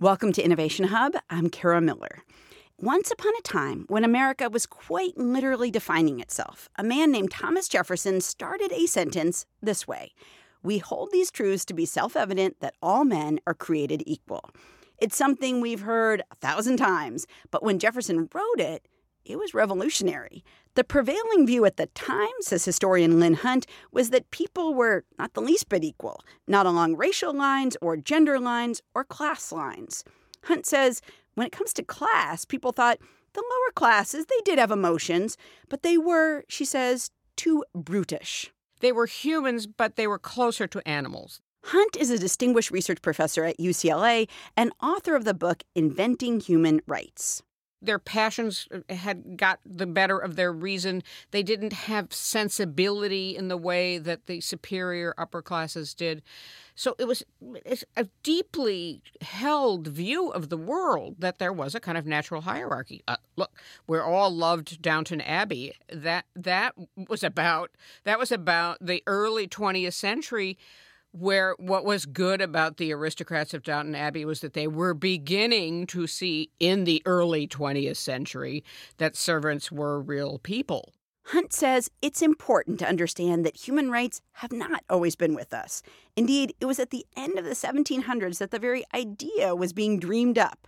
[0.00, 1.12] Welcome to Innovation Hub.
[1.28, 2.22] I'm Kara Miller.
[2.78, 7.68] Once upon a time, when America was quite literally defining itself, a man named Thomas
[7.68, 10.12] Jefferson started a sentence this way
[10.62, 14.48] We hold these truths to be self evident that all men are created equal.
[14.96, 18.88] It's something we've heard a thousand times, but when Jefferson wrote it,
[19.24, 20.44] it was revolutionary.
[20.74, 25.34] The prevailing view at the time, says historian Lynn Hunt, was that people were not
[25.34, 30.04] the least bit equal, not along racial lines or gender lines or class lines.
[30.44, 31.02] Hunt says
[31.34, 32.98] when it comes to class, people thought
[33.32, 35.36] the lower classes, they did have emotions,
[35.68, 38.52] but they were, she says, too brutish.
[38.80, 41.40] They were humans, but they were closer to animals.
[41.64, 46.80] Hunt is a distinguished research professor at UCLA and author of the book Inventing Human
[46.86, 47.42] Rights
[47.82, 51.02] their passions uh, had got the better of their reason.
[51.30, 56.22] They didn't have sensibility in the way that the superior upper classes did.
[56.74, 57.22] So it was
[57.96, 63.02] a deeply held view of the world that there was a kind of natural hierarchy.
[63.06, 63.52] Uh, look,
[63.86, 65.74] we're all loved Downton Abbey.
[65.92, 66.74] That that
[67.08, 67.70] was about
[68.04, 70.56] that was about the early 20th century
[71.12, 75.86] where what was good about the aristocrats of Downton Abbey was that they were beginning
[75.88, 78.64] to see in the early 20th century
[78.98, 80.92] that servants were real people.
[81.26, 85.82] Hunt says it's important to understand that human rights have not always been with us.
[86.16, 89.98] Indeed, it was at the end of the 1700s that the very idea was being
[89.98, 90.66] dreamed up.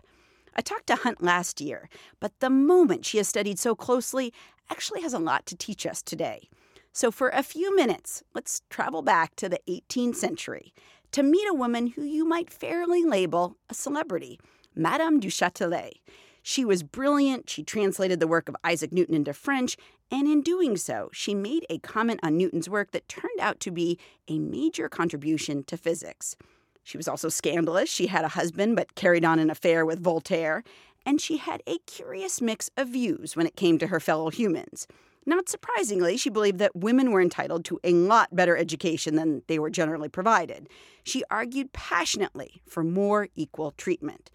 [0.55, 1.89] I talked to Hunt last year,
[2.21, 4.33] but the moment she has studied so closely
[4.71, 6.49] actually has a lot to teach us today.
[6.95, 10.75] So, for a few minutes, let's travel back to the 18th century
[11.13, 14.39] to meet a woman who you might fairly label a celebrity,
[14.75, 16.01] Madame du Châtelet.
[16.43, 19.79] She was brilliant, she translated the work of Isaac Newton into French,
[20.11, 23.71] and in doing so, she made a comment on Newton's work that turned out to
[23.71, 26.37] be a major contribution to physics.
[26.83, 27.89] She was also scandalous.
[27.89, 30.63] She had a husband but carried on an affair with Voltaire,
[31.07, 34.87] and she had a curious mix of views when it came to her fellow humans.
[35.25, 39.59] Not surprisingly, she believed that women were entitled to a lot better education than they
[39.59, 40.69] were generally provided.
[41.05, 44.31] She argued passionately for more equal treatment.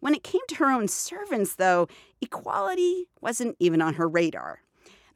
[0.00, 1.88] When it came to her own servants, though,
[2.20, 4.60] equality wasn't even on her radar.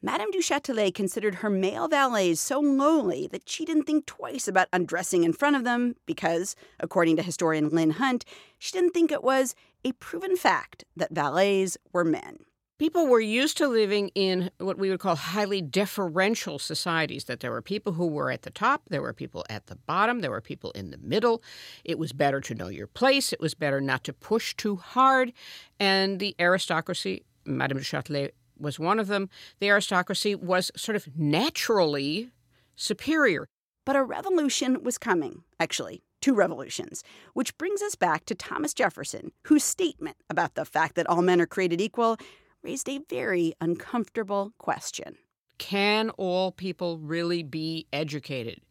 [0.01, 4.67] Madame du Châtelet considered her male valets so lowly that she didn't think twice about
[4.73, 8.25] undressing in front of them because, according to historian Lynn Hunt,
[8.59, 12.39] she didn't think it was a proven fact that valets were men
[12.79, 17.51] people were used to living in what we would call highly deferential societies that there
[17.51, 20.41] were people who were at the top there were people at the bottom there were
[20.41, 21.43] people in the middle.
[21.83, 23.31] It was better to know your place.
[23.31, 25.33] It was better not to push too hard.
[25.79, 29.29] And the aristocracy madame de châtelet was one of them
[29.59, 32.31] the aristocracy was sort of naturally
[32.75, 33.47] superior.
[33.85, 39.33] But a revolution was coming actually two revolutions, which brings us back to Thomas Jefferson,
[39.47, 42.17] whose statement about the fact that all men are created equal
[42.63, 45.17] raised a very uncomfortable question.
[45.57, 48.61] Can all people really be educated?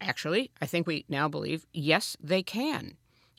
[0.00, 2.96] Actually, I think we now believe yes, they can,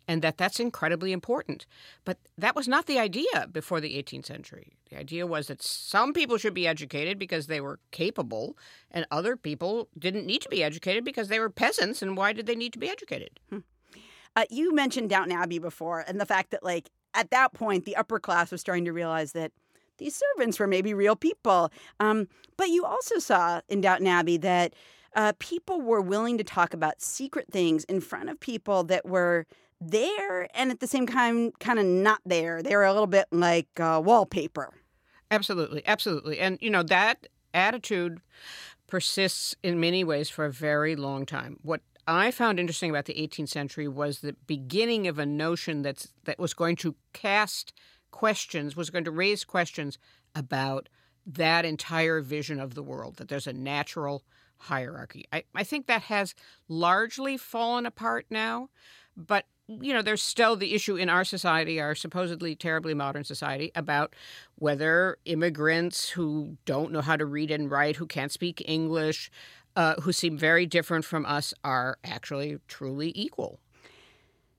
[0.08, 1.66] and that that's incredibly important.
[2.04, 4.74] But that was not the idea before the 18th century.
[4.90, 8.58] The idea was that some people should be educated because they were capable,
[8.92, 12.46] and other people didn't need to be educated because they were peasants, and why did
[12.46, 13.40] they need to be educated?
[13.50, 13.60] Hmm.
[14.36, 17.96] Uh, you mentioned Downton Abbey before, and the fact that, like, at that point, the
[17.96, 19.52] upper class was starting to realize that
[19.98, 21.72] these servants were maybe real people.
[22.00, 22.28] Um,
[22.58, 24.74] but you also saw in Downton Abbey that
[25.16, 29.46] uh, people were willing to talk about secret things in front of people that were
[29.80, 32.62] there and at the same time kind of not there.
[32.62, 34.74] They were a little bit like uh, wallpaper.
[35.32, 36.40] Absolutely, absolutely.
[36.40, 38.20] And, you know, that attitude
[38.88, 41.58] persists in many ways for a very long time.
[41.62, 46.14] What I found interesting about the 18th century was the beginning of a notion that's
[46.26, 47.74] that was going to cast
[48.12, 49.98] questions, was going to raise questions
[50.36, 50.88] about
[51.26, 54.24] that entire vision of the world, that there's a natural
[54.58, 55.26] hierarchy.
[55.34, 56.36] I, I think that has
[56.68, 58.70] largely fallen apart now,
[59.18, 63.72] but you know, there's still the issue in our society, our supposedly terribly modern society,
[63.74, 64.16] about
[64.56, 69.32] whether immigrants who don't know how to read and write, who can't speak English,
[69.76, 73.60] uh, who seem very different from us are actually truly equal.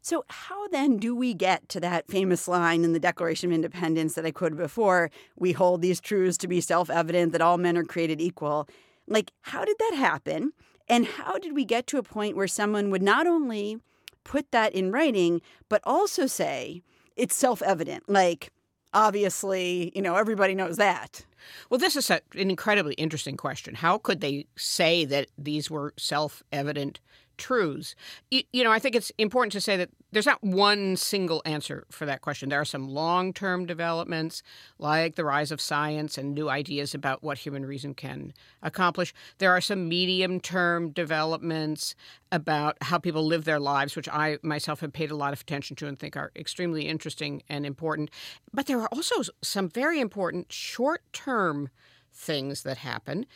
[0.03, 4.15] So, how then do we get to that famous line in the Declaration of Independence
[4.15, 5.11] that I quoted before?
[5.35, 8.69] We hold these truths to be self evident that all men are created equal.
[9.09, 10.53] Like, how did that happen?
[10.89, 13.79] And how did we get to a point where someone would not only
[14.23, 16.83] put that in writing, but also say
[17.17, 18.09] it's self evident?
[18.09, 18.53] Like,
[18.95, 21.27] obviously, you know, everybody knows that.
[21.71, 23.75] Well, this is a, an incredibly interesting question.
[23.77, 27.01] How could they say that these were self evident
[27.37, 27.95] truths.
[28.31, 31.85] You, you, know, I think it's important to say that there's not one single answer
[31.91, 32.49] for that question.
[32.49, 34.43] There are some long term developments,
[34.79, 39.13] like the rise of science and new ideas about what human reason can accomplish.
[39.39, 41.95] There are some medium term developments
[42.33, 45.77] about how people live their lives, which I myself have paid a lot of attention
[45.77, 48.11] to and think are extremely interesting and important.
[48.53, 51.69] But there are also some very important short term
[52.13, 53.27] things that happen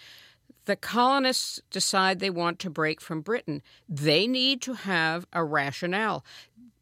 [0.71, 6.25] the colonists decide they want to break from Britain, they need to have a rationale.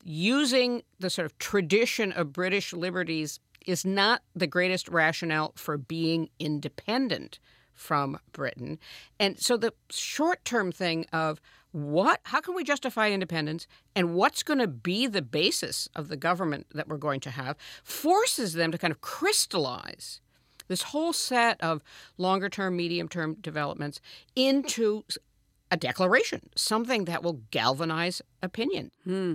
[0.05, 6.29] Using the sort of tradition of British liberties is not the greatest rationale for being
[6.39, 7.39] independent
[7.73, 8.79] from Britain.
[9.19, 11.41] And so the short term thing of
[11.73, 16.17] what how can we justify independence and what's going to be the basis of the
[16.17, 20.21] government that we're going to have forces them to kind of crystallize
[20.69, 21.83] this whole set of
[22.17, 24.01] longer term, medium term developments
[24.37, 25.05] into
[25.71, 28.91] a declaration, something that will galvanize opinion.
[29.05, 29.35] Hmm.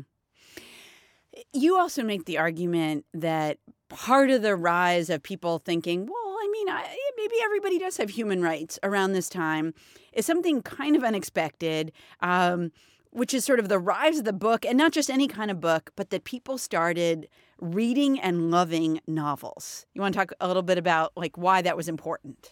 [1.51, 3.57] You also make the argument that
[3.89, 8.12] part of the rise of people thinking, well, I mean, I, maybe everybody does have
[8.12, 9.74] human rights around this time
[10.13, 11.91] is something kind of unexpected.
[12.21, 12.71] Um,
[13.13, 15.62] which is sort of the rise of the book, and not just any kind of
[15.62, 17.30] book, but that people started
[17.60, 19.86] reading and loving novels.
[19.94, 22.50] You want to talk a little bit about like why that was important?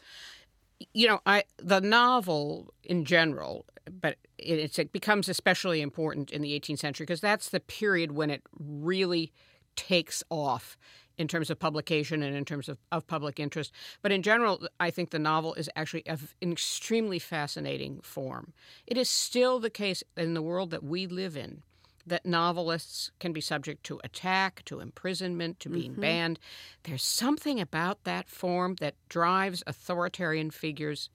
[0.94, 6.60] You know, I the novel in general, but it, it becomes especially important in the
[6.60, 9.32] 18th century because that's the period when it really
[9.76, 10.78] takes off
[11.18, 13.72] in terms of publication and in terms of, of public interest.
[14.02, 18.54] But in general, I think the novel is actually an extremely fascinating form.
[18.88, 21.64] It is still the case in the world that we live in
[22.06, 26.02] that novelists can be subject to attack, to imprisonment, to being mm-hmm.
[26.02, 26.40] banned.
[26.84, 31.10] There's something about that form that drives authoritarian figures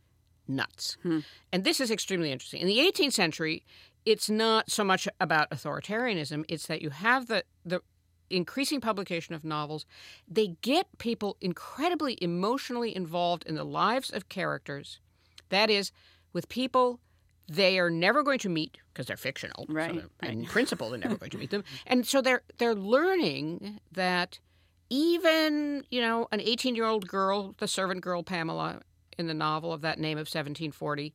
[0.49, 0.96] nuts.
[1.02, 1.20] Hmm.
[1.52, 2.60] And this is extremely interesting.
[2.60, 3.64] In the 18th century,
[4.04, 7.81] it's not so much about authoritarianism, it's that you have the, the
[8.31, 9.87] increasing publication of novels,
[10.28, 15.00] they get people incredibly emotionally involved in the lives of characters.
[15.49, 15.93] That is,
[16.32, 17.00] with people
[17.49, 19.67] they are never going to meet because they're fictional.
[19.69, 19.94] Right.
[19.94, 23.81] So they're, in principle, they're never going to meet them, and so they're they're learning
[23.93, 24.38] that
[24.90, 28.81] even you know an 18 year old girl, the servant girl Pamela
[29.19, 31.14] in the novel of that name of 1740,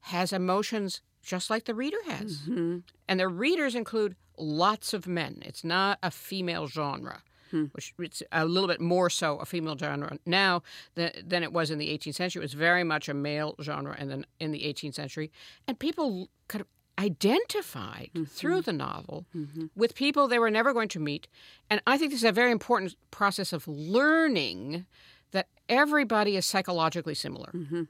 [0.00, 2.78] has emotions just like the reader has, mm-hmm.
[3.08, 5.42] and the readers include lots of men.
[5.44, 7.22] It's not a female genre.
[7.50, 7.64] Hmm.
[7.72, 10.62] Which it's a little bit more so a female genre now
[10.94, 12.40] than, than it was in the 18th century.
[12.40, 15.32] It was very much a male genre and then in the 18th century.
[15.66, 16.68] And people kind of
[17.00, 18.24] identified mm-hmm.
[18.24, 19.66] through the novel mm-hmm.
[19.74, 21.26] with people they were never going to meet.
[21.68, 24.86] And I think this is a very important process of learning
[25.32, 27.50] that everybody is psychologically similar.
[27.52, 27.82] Mm-hmm.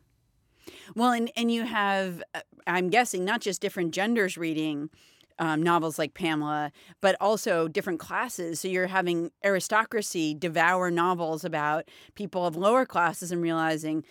[0.95, 4.91] Well, and, and you have, uh, I'm guessing, not just different genders reading
[5.41, 6.71] um, novels like Pamela,
[7.01, 8.61] but also different classes.
[8.61, 14.05] So you're having aristocracy devour novels about people of lower classes and realizing,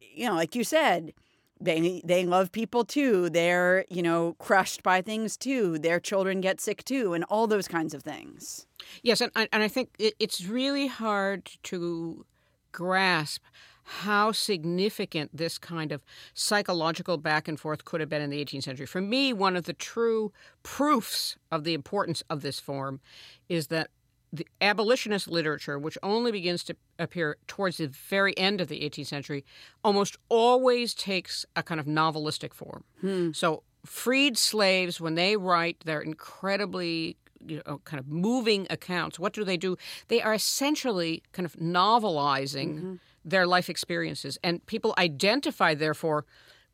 [0.00, 1.12] you know, like you said,
[1.60, 3.28] they they love people too.
[3.28, 5.78] They're you know crushed by things too.
[5.78, 8.66] Their children get sick too, and all those kinds of things.
[9.02, 12.24] Yes, and and I think it's really hard to
[12.72, 13.42] grasp
[13.82, 18.62] how significant this kind of psychological back and forth could have been in the 18th
[18.62, 18.86] century.
[18.86, 20.32] For me, one of the true
[20.62, 23.00] proofs of the importance of this form
[23.48, 23.90] is that
[24.32, 29.06] the abolitionist literature, which only begins to appear towards the very end of the 18th
[29.06, 29.44] century,
[29.82, 32.84] almost always takes a kind of novelistic form.
[33.00, 33.32] Hmm.
[33.32, 37.16] So, freed slaves, when they write their incredibly
[37.46, 39.76] you know, kind of moving accounts, what do they do?
[40.08, 42.74] They are essentially kind of novelizing.
[42.74, 42.94] Mm-hmm
[43.24, 44.38] their life experiences.
[44.42, 46.24] And people identify, therefore,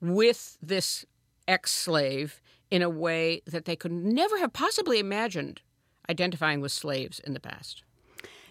[0.00, 1.04] with this
[1.48, 5.60] ex slave in a way that they could never have possibly imagined
[6.08, 7.82] identifying with slaves in the past.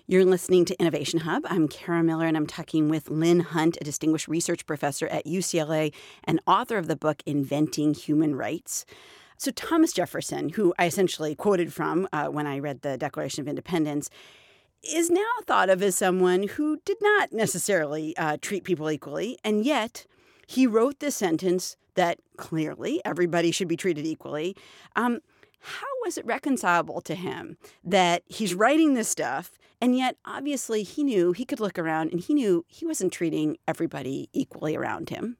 [0.07, 1.43] You're listening to Innovation Hub.
[1.47, 5.93] I'm Kara Miller, and I'm talking with Lynn Hunt, a distinguished research professor at UCLA
[6.25, 8.85] and author of the book Inventing Human Rights.
[9.37, 13.47] So, Thomas Jefferson, who I essentially quoted from uh, when I read the Declaration of
[13.47, 14.09] Independence,
[14.83, 19.65] is now thought of as someone who did not necessarily uh, treat people equally, and
[19.65, 20.05] yet
[20.47, 24.55] he wrote this sentence that clearly everybody should be treated equally.
[24.95, 25.19] Um,
[25.59, 31.03] how was it reconcilable to him that he's writing this stuff and yet obviously he
[31.03, 35.37] knew he could look around and he knew he wasn't treating everybody equally around him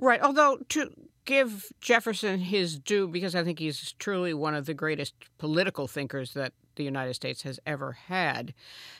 [0.00, 0.90] right although to
[1.24, 6.34] give jefferson his due because i think he's truly one of the greatest political thinkers
[6.34, 8.54] that the United States has ever had.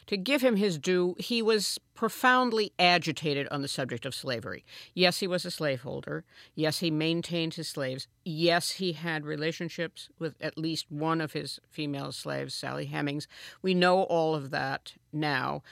[0.07, 4.65] To give him his due, he was profoundly agitated on the subject of slavery.
[4.95, 6.25] Yes, he was a slaveholder.
[6.55, 8.07] Yes, he maintained his slaves.
[8.23, 13.27] Yes, he had relationships with at least one of his female slaves, Sally Hemings.
[13.63, 15.63] We know all of that now,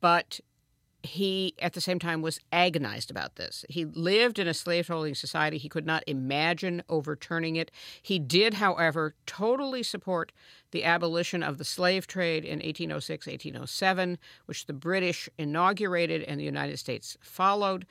[0.00, 0.40] but
[1.04, 3.64] he at the same time was agonized about this.
[3.68, 5.58] He lived in a slaveholding society.
[5.58, 7.70] He could not imagine overturning it.
[8.02, 10.32] He did, however, totally support
[10.70, 16.44] the abolition of the slave trade in 1806 1807, which the British inaugurated and the
[16.44, 17.86] United States followed.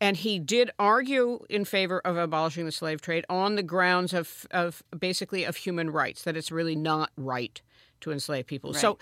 [0.00, 4.46] And he did argue in favor of abolishing the slave trade on the grounds of,
[4.50, 7.60] of basically of human rights, that it's really not right
[8.00, 8.72] to enslave people.
[8.72, 8.80] Right.
[8.80, 8.98] So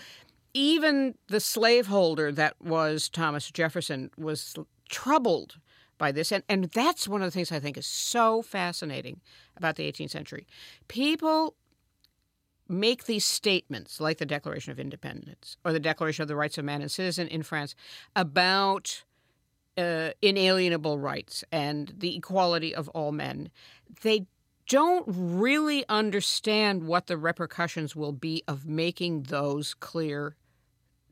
[0.55, 4.55] even the slaveholder that was Thomas Jefferson was
[4.89, 5.57] troubled
[5.97, 6.31] by this.
[6.31, 9.19] And, and that's one of the things I think is so fascinating
[9.57, 10.47] about the 18th century.
[10.87, 11.55] People
[12.69, 16.63] make these statements, like the Declaration of Independence or the Declaration of the Rights of
[16.63, 17.75] Man and Citizen in France,
[18.15, 19.03] about
[19.77, 23.49] uh, inalienable rights and the equality of all men.
[24.03, 24.25] They
[24.69, 30.37] don't really understand what the repercussions will be of making those clear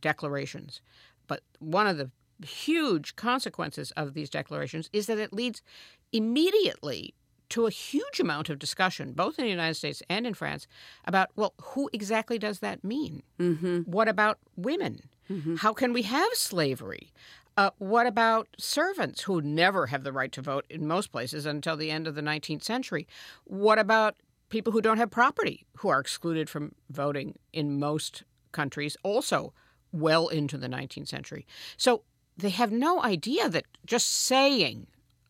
[0.03, 0.81] declarations.
[1.27, 2.11] But one of the
[2.45, 5.63] huge consequences of these declarations is that it leads
[6.11, 7.15] immediately
[7.49, 10.67] to a huge amount of discussion, both in the United States and in France,
[11.05, 13.23] about, well, who exactly does that mean?
[13.39, 13.81] Mm-hmm.
[13.81, 15.01] What about women?
[15.29, 15.55] Mm-hmm.
[15.55, 17.13] How can we have slavery?
[17.55, 21.77] Uh, what about servants who never have the right to vote in most places until
[21.77, 23.07] the end of the 19th century?
[23.43, 24.15] What about
[24.49, 29.53] people who don't have property, who are excluded from voting in most countries, also
[29.93, 31.45] well into the 19th century.
[31.77, 32.03] So
[32.35, 34.87] they have no idea that just saying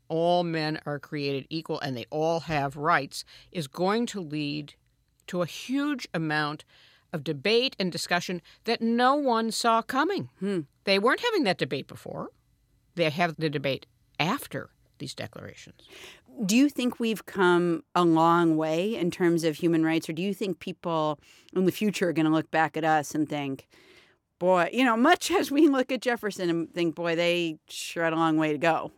[0.07, 4.73] all men are created equal and they all have rights is going to lead
[5.27, 6.63] to a huge amount
[7.11, 10.29] of debate and discussion that no one saw coming.
[10.39, 10.61] Hmm.
[10.85, 12.29] They weren't having that debate before.
[12.95, 13.85] They have the debate
[14.19, 15.87] after these declarations.
[16.45, 20.21] Do you think we've come a long way in terms of human rights, or do
[20.21, 21.19] you think people
[21.55, 23.67] in the future are going to look back at us and think,
[24.39, 28.13] boy, you know, much as we look at Jefferson and think, boy, they sure had
[28.13, 28.91] a long way to go?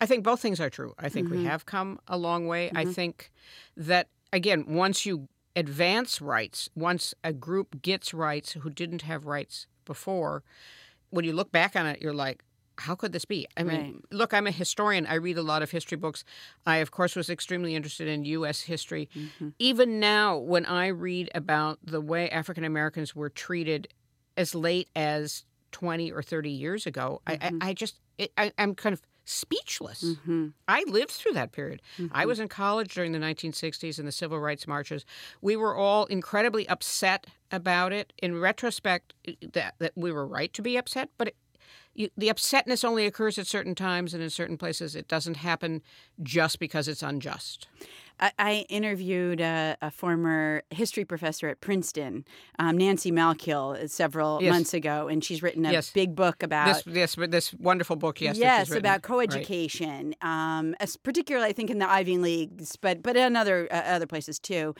[0.00, 0.94] I think both things are true.
[0.98, 1.30] I think Mhm.
[1.30, 2.70] we have come a long way.
[2.74, 2.94] I Mhm.
[2.94, 3.30] think
[3.76, 9.66] that, again, once you advance rights, once a group gets rights who didn't have rights
[9.84, 10.42] before,
[11.10, 12.42] when you look back on it, you're like,
[12.78, 13.46] how could this be?
[13.58, 13.94] I mean, Right.
[14.10, 15.04] look, I'm a historian.
[15.06, 16.24] I read a lot of history books.
[16.64, 18.62] I, of course, was extremely interested in U.S.
[18.62, 19.10] history.
[19.14, 19.52] Mhm.
[19.58, 23.88] Even now, when I read about the way African Americans were treated
[24.36, 27.58] as late as 20 or 30 years ago, Mhm.
[27.62, 30.02] I, I, just, it, I, I'm kind of speechless.
[30.02, 30.48] Mm-hmm.
[30.66, 31.82] I lived through that period.
[32.10, 35.04] I was in college during the 1960s and the civil rights marches.
[35.40, 38.12] We were all incredibly upset about it.
[38.18, 39.14] In retrospect,
[39.52, 41.36] that, that we were right to be upset, but it,
[41.94, 44.96] you, the upsetness only occurs at certain times and in certain places.
[44.96, 45.82] It doesn't happen
[46.22, 47.68] just because it's unjust.
[48.20, 52.24] I, I interviewed a, a former history professor at Princeton,
[52.58, 54.50] um, Nancy Malkiel, several Yes.
[54.50, 55.90] months ago, and she's written a Yes.
[55.90, 59.02] big book about This, this, this wonderful book, yes, yes, about Right.
[59.02, 63.76] coeducation, um, as particularly I think in the Ivy Leagues, but but in other uh,
[63.76, 64.74] other places too.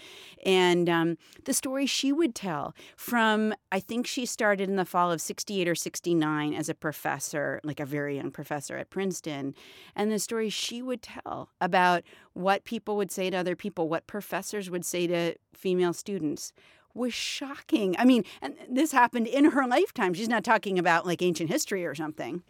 [0.44, 5.10] And um, the story she would tell from I think she started in the fall
[5.10, 9.54] of '68 or '69 as a professor, like a very young professor at Princeton,
[9.96, 12.02] and the story she would tell about
[12.34, 16.52] what people would say to other people, what professors would say to female students
[16.94, 17.94] was shocking.
[17.98, 20.14] I mean, and this happened in her lifetime.
[20.14, 22.42] She's not talking about like ancient history or something.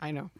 [0.00, 0.30] I know.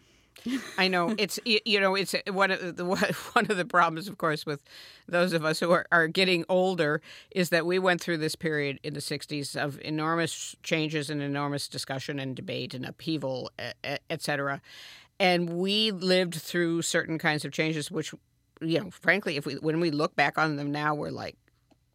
[0.77, 2.85] I know it's you know it's uh, one of the
[3.33, 4.63] one of the problems, of course, with
[5.07, 7.01] those of us who are, are getting older
[7.31, 11.67] is that we went through this period in the '60s of enormous changes and enormous
[11.67, 13.51] discussion and debate and upheaval,
[13.83, 14.61] et cetera,
[15.19, 18.13] and we lived through certain kinds of changes, which,
[18.61, 21.35] you know, frankly, if we when we look back on them now, we're like,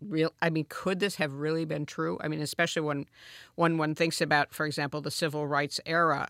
[0.00, 0.32] real.
[0.40, 2.18] I mean, could this have really been true?
[2.20, 3.06] I mean, especially when
[3.54, 6.28] when one thinks about, for example, the civil rights era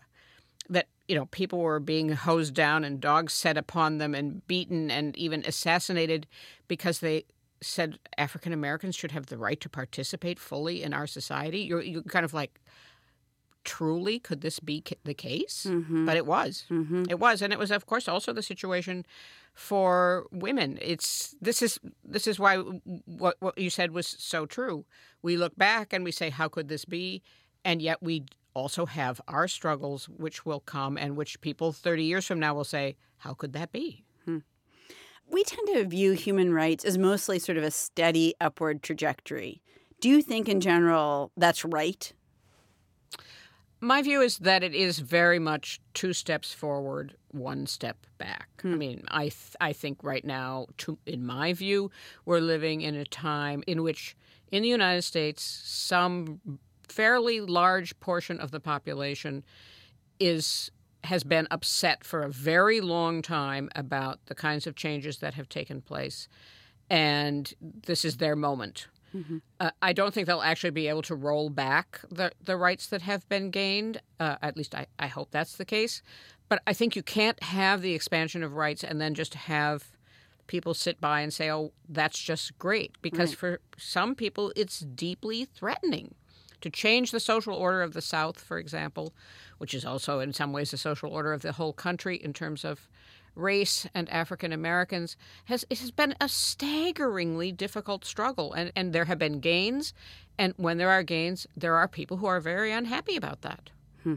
[0.69, 4.89] that you know people were being hosed down and dogs set upon them and beaten
[4.89, 6.27] and even assassinated
[6.67, 7.25] because they
[7.61, 11.59] said African Americans should have the right to participate fully in our society.
[11.61, 12.59] You're you're kind of like,
[13.65, 15.67] truly, could this be ca- the case?
[15.69, 16.05] Mm-hmm.
[16.05, 16.65] But it was.
[16.69, 17.03] Mm-hmm.
[17.09, 19.05] It was, and it was, of course, also the situation
[19.53, 20.77] for women.
[20.81, 22.57] It's this is this is why
[23.05, 24.85] what what you said was so true.
[25.21, 27.21] We look back and we say, how could this be?
[27.63, 32.25] And yet we also have our struggles, which will come, and which people thirty years
[32.25, 34.03] from now will say, how could that be?
[35.27, 39.59] We tend to view human rights as mostly sort of a steady upward trajectory.
[39.99, 42.13] Do you think, in general, that's right?
[43.81, 48.49] My view is that it is very much two steps forward, one step back.
[48.61, 48.73] Hmm.
[48.73, 51.91] I mean, I th- I think right now, to, in my view,
[52.25, 54.15] we're living in a time in which,
[54.51, 56.39] in the United States, some
[56.87, 59.43] fairly large portion of the population
[60.19, 60.71] is
[61.03, 65.47] has been upset for a very long time about the kinds of changes that have
[65.47, 66.27] taken place,
[66.89, 68.87] and this is their moment.
[69.15, 69.37] Mm-hmm.
[69.59, 73.01] Uh, I don't think they'll actually be able to roll back the, the rights that
[73.01, 74.01] have been gained.
[74.19, 76.01] Uh, at least I, I hope that's the case.
[76.49, 79.91] But I think you can't have the expansion of rights and then just have
[80.47, 82.91] people sit by and say, oh, that's just great.
[83.01, 83.37] Because right.
[83.37, 86.13] for some people, it's deeply threatening.
[86.61, 89.13] To change the social order of the South, for example,
[89.59, 92.65] which is also in some ways the social order of the whole country in terms
[92.65, 92.87] of
[93.35, 99.05] race and African Americans has it has been a staggeringly difficult struggle and, and there
[99.05, 99.93] have been gains
[100.37, 103.69] and when there are gains there are people who are very unhappy about that.
[104.03, 104.15] Hmm.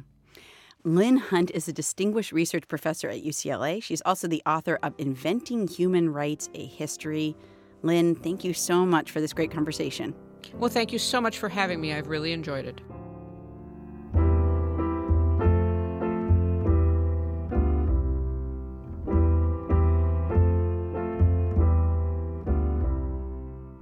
[0.84, 3.82] Lynn Hunt is a distinguished research professor at UCLA.
[3.82, 7.36] She's also the author of Inventing Human Rights: A History.
[7.82, 10.14] Lynn, thank you so much for this great conversation.
[10.54, 11.92] Well, thank you so much for having me.
[11.92, 12.80] I've really enjoyed it.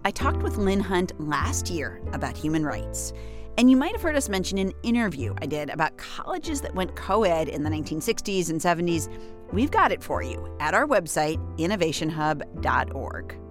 [0.06, 3.12] I talked with Lynn Hunt last year about human rights.
[3.58, 6.94] And you might have heard us mention an interview I did about colleges that went
[6.94, 9.08] co ed in the 1960s and 70s.
[9.52, 13.45] We've got it for you at our website, innovationhub.org.